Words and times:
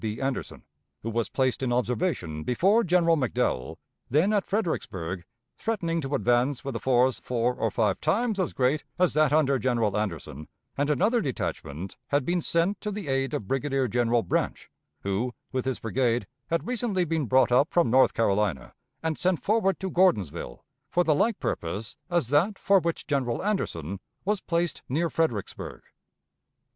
B. 0.03 0.19
Anderson, 0.19 0.63
who 1.03 1.11
was 1.11 1.29
placed 1.29 1.61
in 1.61 1.71
observation 1.71 2.43
before 2.43 2.83
General 2.83 3.15
McDowell, 3.15 3.75
then 4.09 4.33
at 4.33 4.47
Fredericksburg, 4.47 5.25
threatening 5.59 6.01
to 6.01 6.15
advance 6.15 6.65
with 6.65 6.75
a 6.75 6.79
force 6.79 7.19
four 7.19 7.53
or 7.53 7.69
five 7.69 8.01
times 8.01 8.39
as 8.39 8.51
great 8.51 8.83
as 8.97 9.13
that 9.13 9.31
under 9.31 9.59
General 9.59 9.95
Anderson, 9.95 10.47
and 10.75 10.89
another 10.89 11.21
detachment 11.21 11.97
had 12.07 12.25
been 12.25 12.41
sent 12.41 12.81
to 12.81 12.89
the 12.89 13.09
aid 13.09 13.35
of 13.35 13.47
Brigadier 13.47 13.87
General 13.87 14.23
Branch, 14.23 14.71
who, 15.01 15.35
with 15.51 15.65
his 15.65 15.79
brigade, 15.79 16.25
had 16.47 16.65
recently 16.65 17.05
been 17.05 17.27
brought 17.27 17.51
up 17.51 17.69
from 17.69 17.91
North 17.91 18.15
Carolina 18.15 18.73
and 19.03 19.19
sent 19.19 19.43
forward 19.43 19.79
to 19.79 19.91
Gordonsville, 19.91 20.65
for 20.89 21.03
the 21.03 21.13
like 21.13 21.39
purpose 21.39 21.95
as 22.09 22.29
that 22.29 22.57
for 22.57 22.79
which 22.79 23.05
General 23.05 23.43
Anderson 23.43 23.99
was 24.25 24.41
placed 24.41 24.81
near 24.89 25.11
Fredericksburg. 25.11 25.83